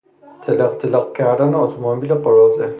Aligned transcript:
تلقتلق 0.41 1.13
کردن 1.17 1.53
اتومبیل 1.55 2.13
قراضه 2.13 2.67